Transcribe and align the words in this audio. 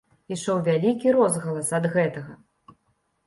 Ішоў 0.35 0.61
вялікі 0.67 1.11
розгалас 1.17 1.69
ад 1.79 1.85
гэтага. 1.95 2.33